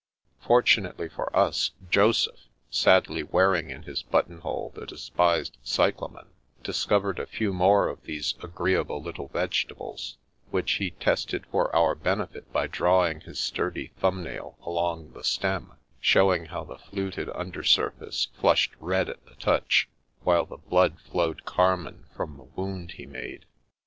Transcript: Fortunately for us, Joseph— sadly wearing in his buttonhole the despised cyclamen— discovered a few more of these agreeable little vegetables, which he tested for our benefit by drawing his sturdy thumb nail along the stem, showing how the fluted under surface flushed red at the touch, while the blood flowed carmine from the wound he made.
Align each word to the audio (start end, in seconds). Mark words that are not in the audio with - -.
Fortunately 0.39 1.07
for 1.07 1.29
us, 1.37 1.73
Joseph— 1.91 2.47
sadly 2.71 3.21
wearing 3.21 3.69
in 3.69 3.83
his 3.83 4.01
buttonhole 4.01 4.71
the 4.73 4.87
despised 4.87 5.57
cyclamen— 5.61 6.25
discovered 6.63 7.19
a 7.19 7.27
few 7.27 7.53
more 7.53 7.87
of 7.87 8.01
these 8.01 8.33
agreeable 8.41 8.99
little 8.99 9.27
vegetables, 9.27 10.17
which 10.49 10.71
he 10.71 10.89
tested 10.89 11.45
for 11.51 11.71
our 11.75 11.93
benefit 11.93 12.51
by 12.51 12.65
drawing 12.65 13.19
his 13.21 13.39
sturdy 13.39 13.91
thumb 13.99 14.23
nail 14.23 14.57
along 14.63 15.11
the 15.13 15.23
stem, 15.23 15.73
showing 15.99 16.45
how 16.45 16.63
the 16.63 16.79
fluted 16.79 17.29
under 17.35 17.61
surface 17.63 18.29
flushed 18.39 18.71
red 18.79 19.07
at 19.07 19.23
the 19.27 19.35
touch, 19.35 19.87
while 20.23 20.47
the 20.47 20.57
blood 20.57 20.99
flowed 20.99 21.45
carmine 21.45 22.05
from 22.15 22.37
the 22.37 22.49
wound 22.59 22.93
he 22.93 23.05
made. 23.05 23.45